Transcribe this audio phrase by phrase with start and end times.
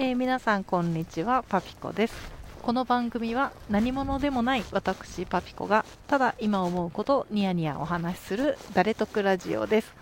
[0.00, 2.14] えー、皆さんこんにちはパピコです。
[2.62, 9.92] この番組は何者でもない私パピコがただ今思うことをニヤニヤお話しする誰得ラジオです。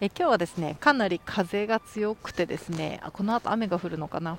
[0.00, 4.38] え今日はですねかなり風が強くてですねあこの後雨が降るのかな。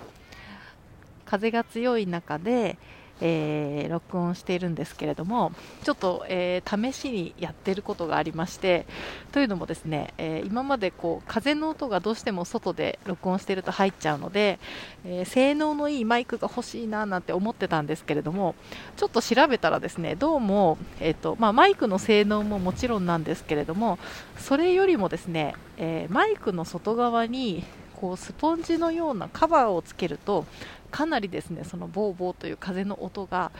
[1.25, 2.79] 風が強い中で、
[3.21, 5.51] えー、録音しているんですけれども
[5.83, 8.85] ちょっと、えー、試しにやってることがありまして
[9.31, 14.59] というのもですね、えー、今までこう風の音がどうしても外で録音していると入っちゃうので、
[15.05, 18.55] え性能のいいマイクが欲しいななんて思ってたんですけれども
[18.97, 23.99] ちょっと調べたらですねどうも、えーとまあ、マイクの性能ももちろんなんですけれども
[24.37, 27.63] それよりもですね、えマイクの外側に
[28.01, 30.45] こうスポンジのようなカバーをつけると
[30.89, 33.51] かなりですねそのボーボーという風の音が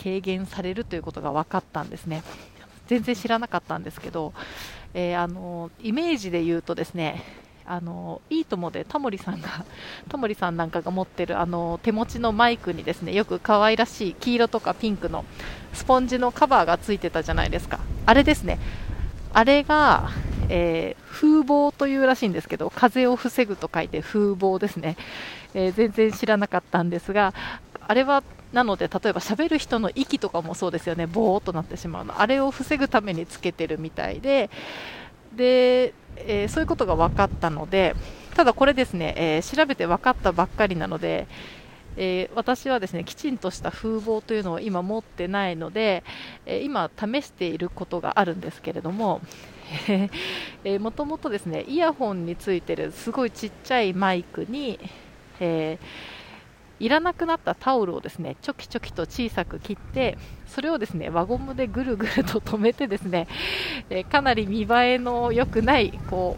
[0.00, 2.22] 軽減されるということが分かったんですね。
[2.86, 4.32] 全然知らなかったんですけど、
[4.94, 7.22] えー、あのイメージで言うとですね
[7.66, 9.66] あのいいともでタモリさんが
[10.08, 15.26] タモリさんなんかが持ってるあの手持ちのマイクにですねよく可愛らしい黄色とかピンクの
[15.74, 17.80] スポンジのカバーがついてたじゃないですか。
[18.06, 18.58] あれですね。
[19.34, 20.08] あれが、
[20.48, 24.96] えー、風防というらしいんですけど風を防ぐと書いて風防ですね、
[25.54, 27.34] えー、全然知らなかったんですが
[27.86, 31.06] あれはなので例えば喋る人の息とかもそうですよね。
[31.06, 32.20] ぼーっとなってしまうの。
[32.20, 34.50] あれを防ぐためにつけてるみたいで
[35.34, 37.94] で、えー、そういうことが分かったので
[38.34, 41.26] ただこれですね、え、調べて分かったばっかりなので、
[41.96, 46.04] えー、私はですねきちんとした風貌というのを今持ってないので、
[46.46, 49.20] え今試していることがあるんですけれども、
[50.64, 54.78] えもともとですねイヤホンについてるすごいちっちゃいマイクに、
[55.40, 63.28] えー、いらなくなったタオルをですねチョキチョキと小さく切ってそれをですね輪ゴムでぐるぐると留めてですね、
[63.90, 66.36] えー、かなり見栄えの良くないこ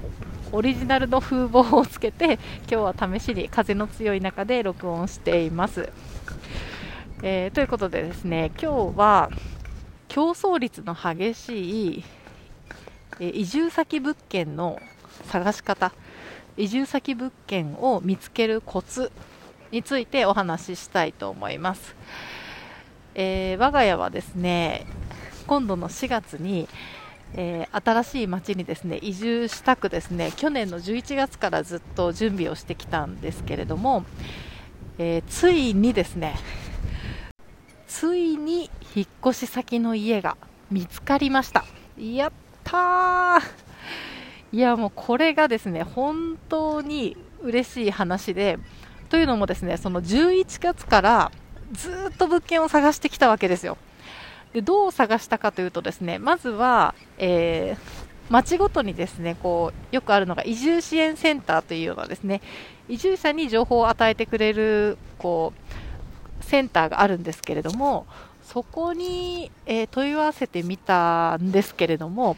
[0.52, 2.38] うオリジナルの風貌をつけて
[2.70, 5.90] 今日は試しに風の強い中で録音しています。
[7.22, 9.30] えー、ということでですね今日は
[10.08, 12.04] 競争率の激しい
[13.20, 14.80] 移住先物件の
[15.26, 15.92] 探し方。
[16.56, 19.10] 移住先物件を見つけるコツ
[19.70, 21.94] についてお話ししたいと思います、
[23.14, 24.86] えー、我が家はですね
[25.46, 26.68] 今度の4月に、
[27.34, 34.04] えー、新しい町にですね移住したくですね去年の11月からずっと準備をしてきたんですけれども、
[34.98, 36.36] えー、ついにですね
[37.86, 40.36] ついに引っ越し先の家が
[40.70, 41.64] 見つかりました。
[41.98, 42.32] やっ
[42.70, 43.40] た
[44.52, 48.58] いやもうこれがですね本当に嬉しい話で
[49.08, 51.32] というのもですねその11月から
[51.72, 53.76] ずっと物件を探してきたわけですよ。
[54.52, 62.40] でどう探したかというとですねまずは、えー、町ごとにですねこうよくあるのが移住支援センターというようなですね
[62.88, 65.52] 移住者に情報を与えてくれるこ
[66.40, 68.06] うセンターがあるんですけれども
[68.52, 72.36] そこに、えー、問い合わせてみたんですけれども、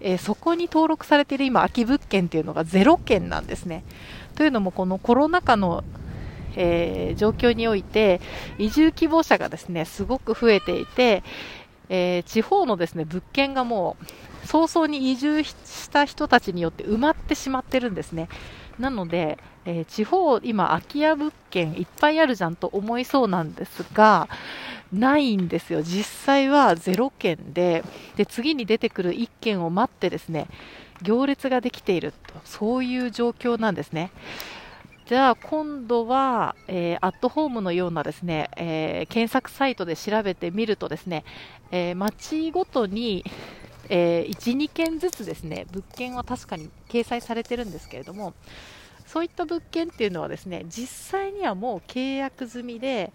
[0.00, 3.84] えー、そこに登録されている今、空き物件っていうのが0件なんですね。
[4.36, 5.84] というのも、このコロナ禍の、
[6.56, 8.22] えー、状況において、
[8.56, 11.22] 移住希望者がですねすごく増えていて、
[11.90, 15.54] え地方のですね物件がもう早々に移住し
[15.90, 18.28] た人たちによって埋まってしまってるんですね。
[18.78, 24.28] なので、えー、地方、今、空き家物件いっぱいあるじゃんと思いそうなんですが、
[24.92, 27.84] ないんですよ、実際は0件で
[28.16, 30.46] で次に出てくる1件を待ってですね
[31.02, 34.10] 行列ができているとそういう状況なんですね。
[35.06, 41.24] じゃあ今度は、えー、アットホームのようなですね、えー、検索サイトで調べてみるとですね、
[41.70, 43.24] えー、町ごとに、
[43.88, 48.34] えー、1、2件ずつですね物件は確かに掲載されてるんですけれども
[49.06, 53.12] そういった物件っていうのはですね実際にはもう契約済みで、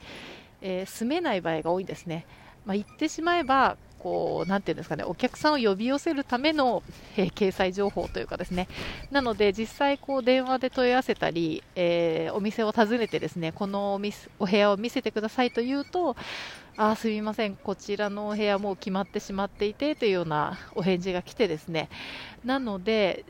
[0.61, 2.25] えー、住めない場合が多いですね。
[2.65, 6.81] まあ、言ってしまえばこうなていうんですかねお客さんを呼び寄せるための、
[7.17, 8.67] えー、掲載情報というかですね
[9.11, 16.15] なので実際こう電話で問い合わせたり、えー、お店を訪ねてですねこのお店お部屋を見せてくださいというと
[16.77, 21.89] あすみませんこちらのお部屋もう決まってしまっていてというようなお返事が来てですね
[22.43, 23.23] なので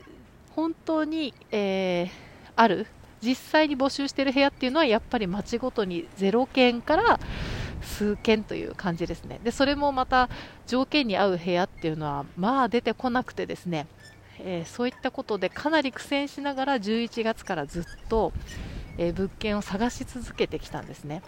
[0.56, 2.10] 本当に、えー、
[2.56, 2.86] ある
[3.22, 7.20] 実際に募集している部屋っていうのはやっぱり町ごとに0件から
[7.82, 9.40] 数件という感じですね。
[9.42, 10.28] でそれもまた
[10.66, 13.86] 条件に合う部屋っていうのはまあ出てこなくてですね、
[14.38, 18.32] えー、そういったことでかなり苦戦しながら11月からずっと、
[18.98, 21.22] えー、物件を探し続けてきたんですね。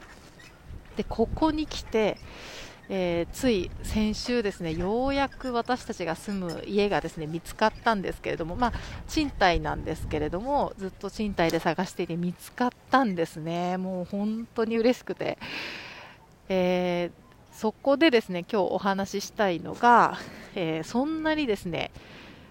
[0.97, 2.19] でここに来て、
[2.89, 8.73] えー、つい先週ですねようやく私たちが住む家がですね見つかったんですけれども、まあ、
[9.09, 15.39] 賃貸なんですけれどもずっと賃貸で探していて見つかったんですね、もう本当に嬉しくて、
[16.49, 20.19] えー、そこでですね今日お話ししたいのが、
[20.55, 21.91] えー、そんなにですね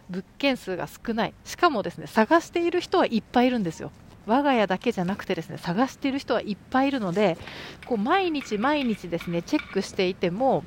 [0.09, 1.33] 物件数が少ない。
[1.45, 3.91] しかもですね探している人はいっぱいいるんですよ。
[4.25, 7.37] 我が家だけじゃなくてですね探している人はいっぱいいるので
[7.85, 10.63] こう毎日毎日ですねチェックしていても、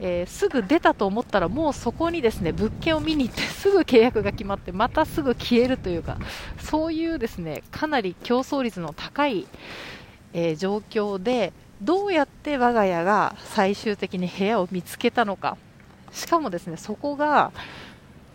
[0.00, 6.18] えー、すぐ出たと思ったらもうそこにですね物件を見に行って すぐ契約が決まってまたすぐ消えるというか
[6.58, 9.46] そういうですねかなり競争率の高い、
[10.32, 11.52] えー、状況で
[11.82, 15.56] どうやって我が家が最終的に部屋を見つけたのか。
[16.12, 17.52] しかもですねそこが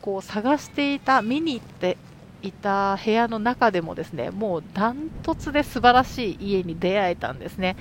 [0.01, 1.97] こう探していた見に行って
[2.41, 7.75] いた部屋の中でもですねもうダントツで素晴らしい家に出会えたんですね。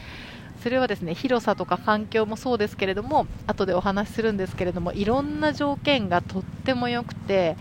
[0.62, 7.56] それはですね広さとか環境もそうですけれども後でお話しするんですけれどもいろんな条件がとっても良くて、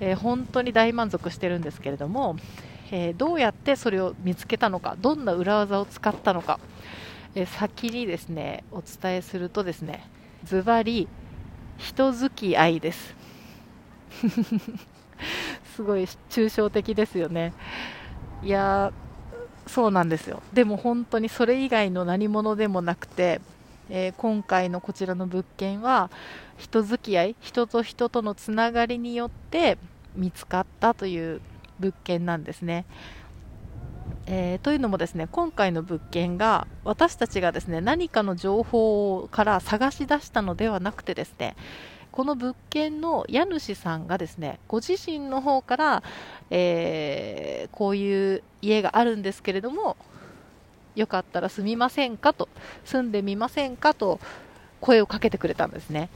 [0.00, 2.36] えー、本当に大満足してるんですけれども、
[2.90, 6.60] えー、どうやってそれを見つけたのかどんな裏技を使ったのか、
[7.34, 10.08] えー、先にですねお伝えするとですね
[10.44, 11.08] ズバリ
[11.76, 13.14] 人付き合いです
[15.78, 17.52] すごい抽象的ですよね。
[18.42, 18.92] いや
[19.68, 20.42] そうなんですよ。
[20.52, 23.40] でも本当にそれ以外の何者でもなくて、
[23.88, 26.10] えー、今回のこちらの物件は
[26.56, 29.78] 人付き合い、人と人とのつながりによって
[30.16, 31.40] 見つかったという
[31.78, 32.84] 物件なんですね。
[34.26, 41.54] えー、というのもですね今回の物件が私たちがですね何かの情報から探し出したのではなくてですね
[42.18, 46.02] この物件の家主さんがですねご自身の方から、
[46.50, 49.96] えー、こういう家があるんですけれども
[50.96, 52.48] よかったら住みませんかと
[52.84, 54.18] 住んでみませんかと
[54.80, 56.10] 声をかけてくれたんですね。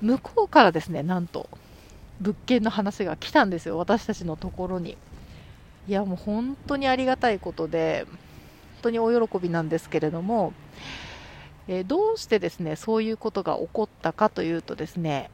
[0.00, 1.48] 向こうからですねなんと
[2.20, 4.96] 物件の話が来たんですよ私たちのところに。
[5.88, 8.18] いやもう本当にありがたいことで本
[8.82, 10.52] 当にお喜びなんですけれども、
[11.66, 15.28] えー、どうしてですねそういうことが起こったかというとですね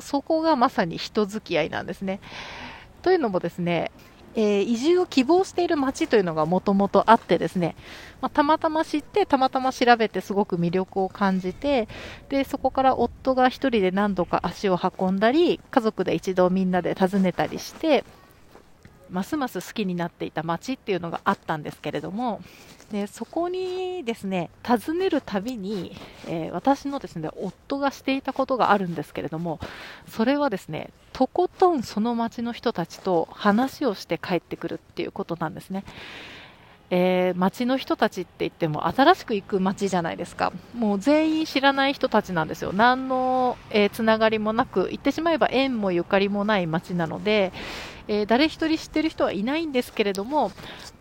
[0.00, 2.20] そこがまさに人付き合いなんですね。
[3.02, 3.90] というのもですね、
[4.34, 7.74] えー、移住を希望している町というのがもともとあってですね、
[8.20, 11.88] まあ、たまたま知ってたまたま調べてすごく魅力を感じて
[12.28, 18.04] でそこから夫が1人で何度か足を運んだり家族で一度みんなで訪ねたりして
[19.10, 22.40] ますます好きになっていた街っていうのがあったんですけれども
[22.90, 25.96] でそこにですね訪ねるたびに、
[26.26, 29.60] えー、私のですね夫がしていたことがあるんですけれども
[30.08, 35.84] それはですねとことんその街の人たちと話をして帰ってくるっていうことなんですね。
[36.90, 40.52] えー、町の人たちって言っても新しく行く町じゃないですか。
[40.74, 42.72] もう全員知らない人たちなんですよ。
[42.72, 47.52] 何の、えー、つながりもなく言ってしまえば縁もゆかりもない町なので、
[48.08, 50.50] えー、誰一人知ってる人はいないんですけれども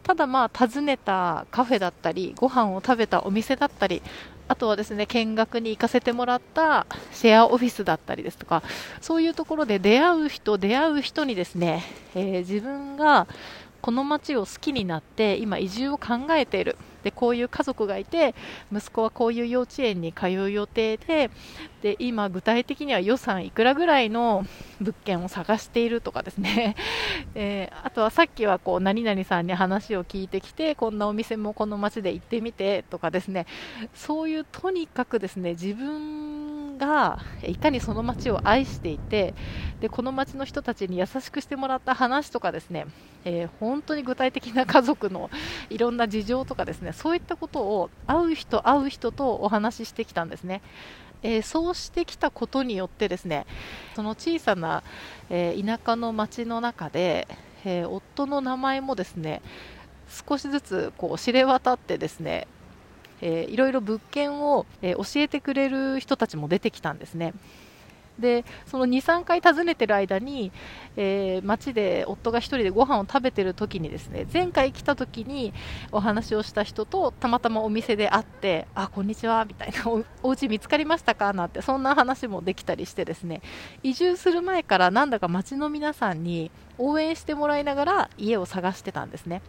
[0.03, 4.03] ただまあ訪ねたカフェだったりご飯を食べたお店だったり
[4.47, 8.63] あとはですね見学に行かせてもらったシェアオフィスだったりですとか
[9.01, 11.83] そういうところで出会う人出会う人にですね、
[12.15, 13.27] えー、自分が
[13.81, 16.78] この街を好きになって今移住を考えている。
[17.04, 18.36] でこういう家族がいて
[18.74, 21.31] 息子はこういう幼稚園に通う予定で
[21.81, 24.46] で今、具体的には予算いくらぐらいの
[24.81, 26.76] 物件を探しているとかですね、
[27.36, 33.45] え、あとはさっきはこう何々さんに話を聞いてきてこんなお店もこの街で行ってみてとかですね。
[33.94, 36.39] そういうとにかくですね自分
[36.80, 39.36] がいかにその街を愛していて
[39.80, 42.88] でこの街の人たちに優しくしてもらった話とかですね、
[43.26, 45.30] えー、本当に具体的な家族の
[45.69, 50.62] いろんな事情とかですねそういったことを会う人会う人とお話ししてきたんですね。
[51.21, 53.45] えー、そうしてきたことによってですね
[53.94, 54.83] その小さな、
[55.30, 57.28] えー、田舎の町の中で、
[57.66, 59.42] え、夫の名前もですね
[60.09, 62.48] 少しずつこう知れ渡ってですね、
[63.21, 67.33] えー、いろいろ物件を、え教えてくれる人たちも出てきたんですね。
[68.19, 70.52] でその23回訪ねてる間に、
[70.97, 75.54] えー、街で夫が1人でご飯を食べてる時にですね前回来た時に
[75.92, 81.33] お話をした人とたまたまお店で会ってあこんにちはみたいなおお家見つかりましたか？
[81.33, 83.42] なんてそんな話もできたりしてですね
[83.83, 89.42] 移住する前からなんだか街の皆さんに応援してもらいながら家を探してたんですね。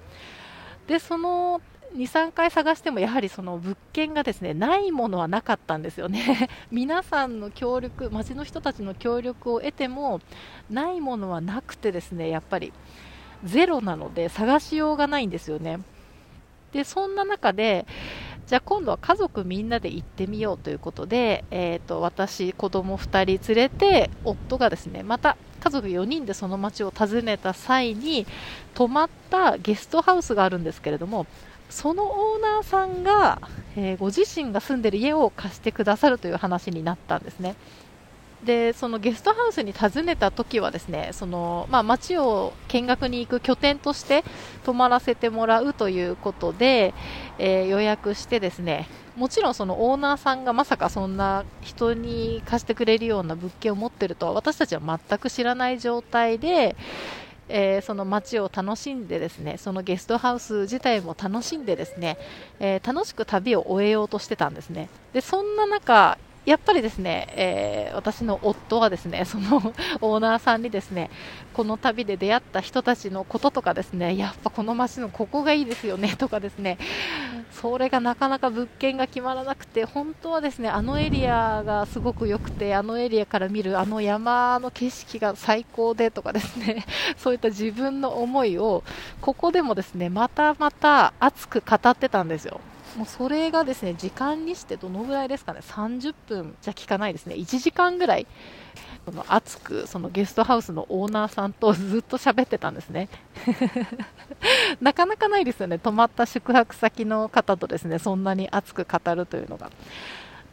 [0.87, 1.61] でその
[1.97, 6.49] 23回探してもやはりその物件がですねないものはなかったんですよね。
[6.71, 10.21] 皆さんの協力町の人たちの協力を得ても
[10.71, 12.73] ないものはなくてですねやっぱり。
[13.45, 15.81] ゼロなので探しようがないんですよね。
[16.73, 17.87] でそんな中で
[18.47, 28.27] じゃあ今度は家族みんなで行ってみようということで、えーと、私、子供2人連れて夫がですねまた家族4人でその町を訪ねた際に
[28.75, 31.27] 泊まったゲストハウスがあるんですけれども
[31.71, 33.41] そのオーナーさんが、
[33.77, 37.55] えー、ご自身が住んでる家を貸してくださるという話になったんですね。
[38.45, 44.25] でそのゲストハウスに訪ねた時はですねその、まあ、街を見学に行く拠点として
[44.65, 46.95] 泊まらせてもらうということで、
[47.39, 56.77] えー、予約してですねもちろんそのオーナーさんがまさかそんな人に貸してくれるような物件を持ってるとは私たちは全く知らない状態で、
[57.51, 62.17] えー、その街を楽しんでですねそのゲストハウス自体も楽しんでですね、
[62.61, 64.89] えー、楽しく旅を終えようとしてたんですね。
[65.13, 71.11] でそんな中やっぱりですね、えー、私の夫はですね、 そのオーナーさんにですね、
[71.53, 76.79] この旅で出会った人たちのこととかですね、やっぱこの街のここがいいですよねとかですね、
[77.53, 86.87] それがなかなか物件が決まらなくて、本当はですね、あのエリアがすごく良くて、あのエリアから見るあの山の景色が最高でとかですね、
[87.19, 88.83] そういった自分の思いを、
[89.21, 92.61] ここでもですね、またまた熱く語ってたんですよ。
[92.97, 95.61] もうそれがですね時間にしてどのぐらいですかね。
[95.63, 97.35] 30分じゃ効かないですね。
[97.37, 98.27] 1時間ぐらい。
[99.07, 103.09] その熱くそのゲストハウスのオーナーさんとずっと喋ってたんですね。
[104.81, 105.79] なかなかないですよね。
[105.79, 109.71] 泊まった宿泊先の方とですねそんなに熱く語るというのが。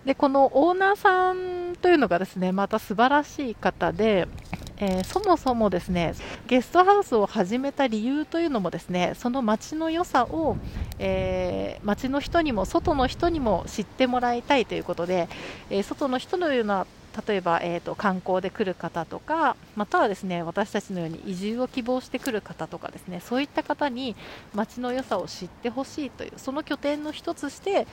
[0.08, 4.28] でこのオーナーさんというのがですねまた素晴らしい方で
[4.80, 6.14] えー、そもそもですね
[6.46, 10.56] ゲストハウスを始めた理由というのもですねその街の良さを、
[11.00, 15.30] えー、街の人にも外の人にも知ってもらいたいということで、
[15.72, 16.86] えー、外の人のような
[17.28, 24.16] 例えば、えーと、観光で来る方とかまたはですね私たちのように移住を希望してくる方とかですねそういった方に
[24.54, 27.88] 街の良さを知ってほしいというその拠点の一つして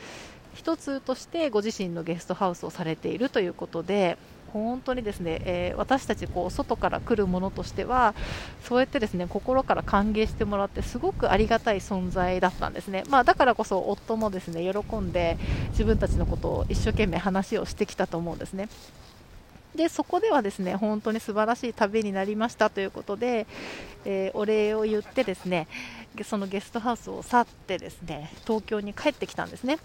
[0.54, 4.16] 一つとしてご自身のゲストハウスをされているということで
[4.54, 8.14] 本当にですね、えー、私たちこう外から来るものとしては
[8.62, 15.36] そうやってですね心から歓迎してもらってすごくありがたい存在だったんですね、まあ、だからこそ夫もですね喜んで
[15.70, 18.68] 自分たちのことを一生懸命話をしてきたと思うんですね。
[19.74, 23.48] でそこではですね本当に素晴らしい旅になりましたということで、
[24.04, 25.66] えー、お礼を言ってですね
[26.22, 29.78] そのゲストハウスを去ってですね東京に帰ってきたんですね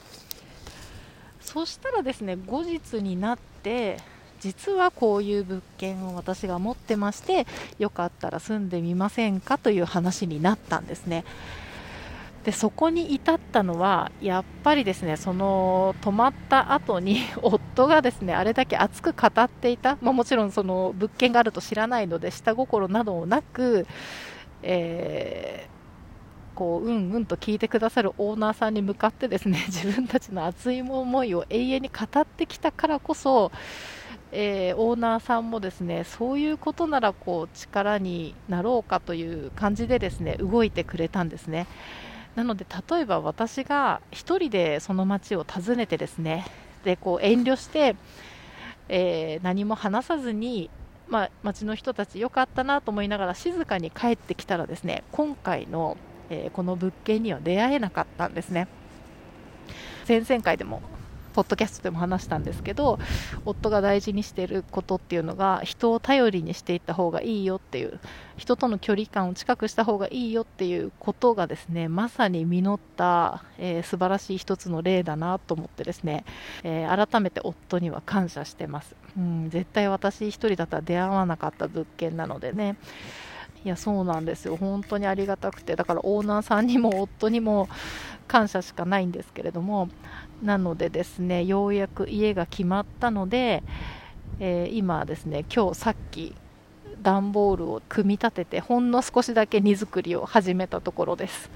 [1.51, 3.98] そしたらですね後日になって
[4.39, 7.48] 実はこういう物件を私が持ってまして
[7.79, 11.25] よかったら住んでみませんかという話になったんですね。
[12.44, 23.88] でそこに至ったのはやっぱりですねその泊まった後に夫がですねあれだけ熱く語っていた、まあ、もちろんその物件があると知らないので下心などもなく、
[24.62, 25.78] えー、
[26.60, 33.54] こううんうんと聞いてくださるオーナーさんに向かってですね 自分たちの熱い思いを永遠に語ってきたからこそ
[34.32, 41.66] えー、オーナーさんもですねそういうことならこう力になろうかという感じでですね動いてくれたんですね。
[42.36, 46.46] なので例えば私が1人でその町を訪ねてですね
[46.84, 47.96] でこう遠慮して、
[48.88, 50.70] えー、何も話さずに、
[51.08, 55.98] まあ、町の人たち良かったなと思いながら静かに帰ってきたらですね今回の、
[56.29, 58.67] え、この物件には出会えなかったんですね。
[60.07, 60.81] 前々回でも
[61.33, 63.00] ポッドキャストでも話したんですけど
[63.45, 68.00] 夫が大事にしていることっていうのが人を頼りにしていった方がいいよっていう
[68.36, 76.25] 人との距離感を近くした方がいいよっていうことがですねまさに実った、えー、素晴らしい一つの例だなと思ってですね、
[76.63, 82.75] えー、改めて夫には感謝してます、うん、絶対私1人だったら出会わなかった物件なのでね
[83.66, 84.56] いやそうなんですよ。
[84.56, 85.75] 本当にありがたくて。
[85.75, 87.68] だからオーナーさんにも夫にも
[88.28, 89.89] 感謝しかないんですけれども。
[90.42, 93.63] なのでですねようやく家が決まったので、
[94.39, 96.34] えー、今ですね今日さっき
[97.01, 101.50] 段ボールを組み立ててほんの少しだけ荷造りを始めたところです。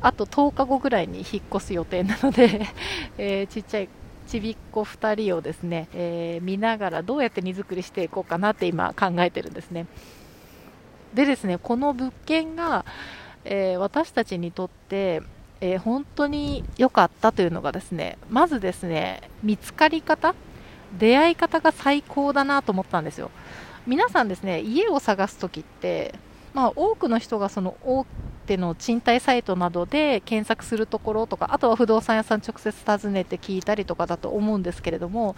[0.00, 2.66] あと10日後ぐらいに引っ越す予定なので
[3.18, 3.88] えー、ちっちゃい
[4.26, 9.86] ちびっこ2人をですね、えー、見ながらどうやって荷造りしていこうかなって今考えてるんですね。
[11.14, 12.84] でですねこの物件が、
[13.44, 15.22] えー、私たちにとって
[15.60, 20.34] えー、本当に良かったというのがですねまずですね見つかり方
[20.98, 23.30] 出会い方が最高だなと思ったんですよ。
[23.86, 26.14] 皆さんですね家を探す時って、
[26.52, 28.06] まあ、多くの人がその大
[28.46, 35.34] 手の賃貸サイトなどで検索するところとかあとは不動産屋さん直接訪ねて聞いたりとかだと思うんですけれども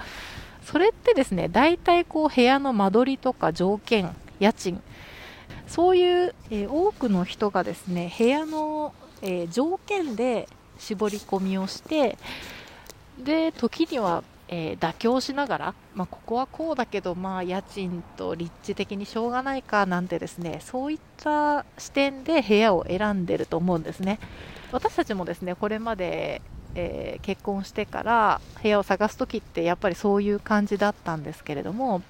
[0.62, 4.80] それってですね大体こう部屋の間取りとか条件家賃
[5.66, 12.18] そういう、えー、多くの人がですね部屋のえー、条件で絞り込みをして、
[13.18, 24.18] で時には、えー、妥協しながら、まあ、ここはこうだけど、まあ、家賃と立地的にしょうがないかなんてですねそういった視点で部屋を選んでると思うんですね。
[24.70, 26.42] 私たちもですねこれまで、
[26.74, 32.02] えー、結婚してから部屋を探す時ってやっぱりそういう感じだったんですけれども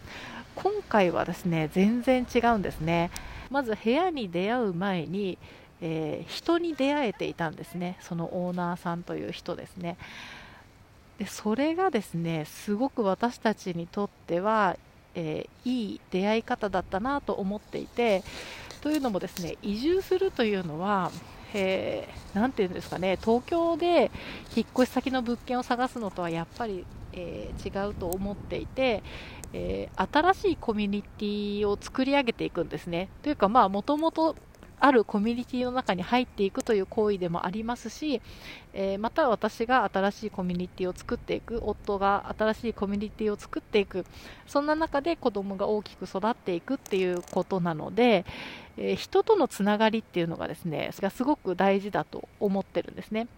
[0.57, 3.11] 今回はですね全然違うんですね。
[3.51, 5.39] まず部屋に出会う前に、
[5.81, 7.99] えー、人に出会えていたんですね。
[8.01, 9.97] そのオーナーさんという人ですね。
[11.19, 14.77] でそれがですねすごく私たちにとっては、
[15.15, 18.23] えー、いい出会い方だったなと思っていて
[18.83, 21.11] というのもですね移住するというのは
[21.55, 24.11] えー、ていうんですかね東京で
[24.55, 26.85] 引っ越し先の物件を探すのとはやっぱり、
[27.15, 29.03] えー、違うと思っていて、
[29.53, 33.09] えー、新しいコミュニティを作り上げていくんですね。
[33.23, 34.37] というか、まあ、もともと
[34.79, 38.21] あるコミュニティの中に入っていくという行為でもありますし、
[38.75, 44.05] えー、また私が新しいコミュニティを作っていく夫が新しいコミュニティを作っていく
[44.47, 48.27] そんな中で子供が大きく育っていくっていうことなので、
[48.77, 53.29] えー、人とのつながりっていうのがですねがすごく大事だと思ってるんですね。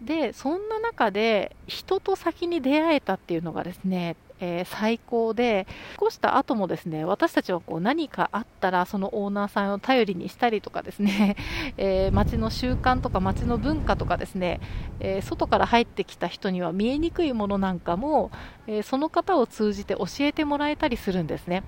[0.00, 5.66] でそんな中で人と先に出会えたっていうのがですねえー、最高で、
[6.00, 11.36] 引っした後もですね、私たちはこう何かあったら、そのオーナーさんを頼りにしたりとかですね、
[11.76, 14.60] えー、街の習慣とか街の文化とかですね、
[15.00, 18.30] えー、外から入ってきた人には見えにくいものなんかも、
[18.66, 21.62] えその方を通じて教えてもらえたりするんですね。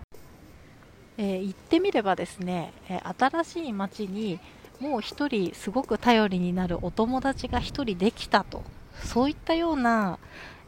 [1.16, 4.38] え言ってみればですね、え新しい街に
[4.80, 8.62] もう1人すごく頼りになるお友達が1人できたと
[9.04, 10.18] そういったような、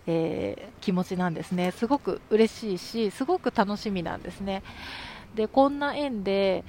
[0.07, 1.71] えー、気持ちなんですね。
[1.73, 4.63] すごく嬉しいしすごく楽しみなんですね。
[5.35, 6.65] でこんな縁で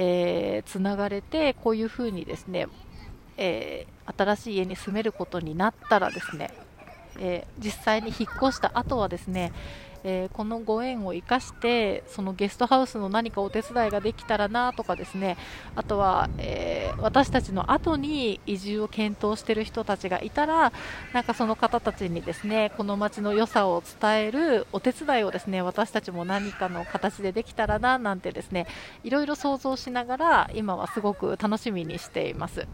[0.00, 2.68] えー、がれてこういうふうにですね、
[3.36, 6.52] えー、新しい家に住めることになったらですね、
[7.18, 9.52] えー、実際に引っ越した後はですね、
[10.04, 15.36] えー、このご縁を生かしてそのゲストハウスの何かお手伝いができたらなとかですね
[15.74, 20.72] あとは、えー、私たちの後に移住を検討している人たちがいたら
[21.12, 28.66] なんかその方たちにですねこの街の良さを伝えるお手伝いをですね私たちも何かの形でできたらななんてですね
[29.04, 32.66] いろいろ想像しながら今はすごく楽しみにしています。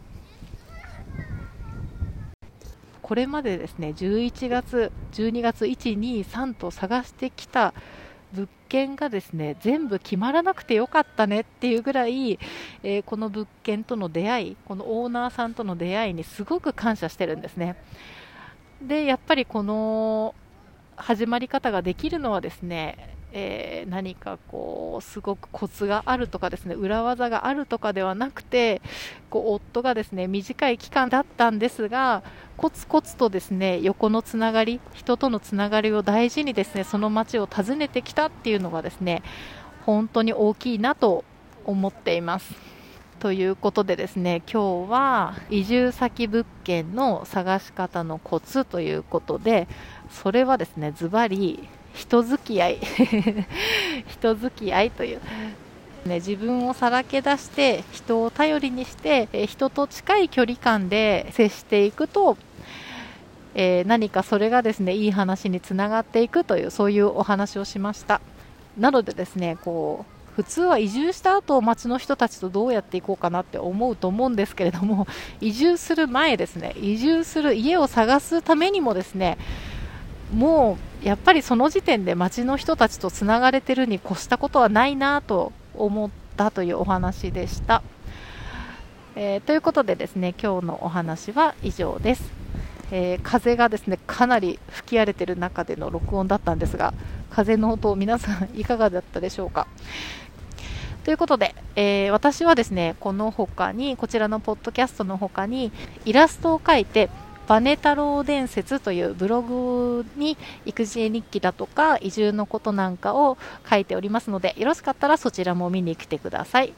[3.04, 7.74] これまでですね11月、12月1、2、3と探してきた
[8.32, 12.38] 物件がですね全部決まらなくてよかったねっていうぐらい、
[12.82, 17.76] えー、この物件との出会いこのオーナーさんとの出会いにすごく感謝してるんですね。
[18.80, 20.34] でやっぱりこの
[20.96, 28.80] 始まり方ができるのはですねえー、何かこうすごくコツがあるとかですね裏技があるとかではなくて
[29.28, 32.22] こう夫がですね短い期間だったんですが
[32.56, 39.24] コツコツとですね横のつながり人とのつながりを大事にですねその街を訪ねてきたっていうのがですね
[39.84, 41.24] 本当に大きいなと
[41.64, 42.54] 思っています。
[43.18, 49.66] ということでですね今日は移住先物件の探し方のコツということで
[50.10, 52.78] それはですねズバリ人付き合い。
[54.08, 55.20] 人付き合いという、
[56.04, 62.36] ね、自分をさらけ出して人を頼りにして人と近い距離感で接していくと、
[63.54, 68.20] えー、何かそれがですねいい話につながっていくというそういうお話をしました。
[68.78, 75.06] なのでですねこう普通は移住した後町の人たちとどうやっていこうかなって思うと思うんですけれども
[75.40, 79.38] 移住する前ですね移住する家を探すためにもですね
[80.34, 87.82] もうやっぱりその時点で町の人たちとつながれてるに越したことはないなと思ったというお話でした。
[89.16, 92.24] えー、ということでですね今日のお話は以上です、
[92.90, 96.92] えー、風がですねかなり吹き荒れてる中での録音だったんですが
[97.30, 99.68] 風の音皆さんいかがだったでしょうか？
[101.04, 105.70] ということで、えー、私はですねこの他にこちらのポッドキャストの他に
[106.04, 107.08] イラストを描いて
[107.46, 113.36] バネ太郎伝説というブログに育児日記だとか移住のことなんかを
[113.68, 116.72] 書いておりますのでよろしかったらそちらも見に来てください。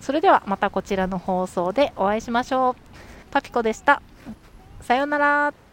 [0.00, 2.76] それではまたこちらの放送でお会いしましょう。
[3.30, 4.00] パピコでした。
[4.80, 5.67] さようなら。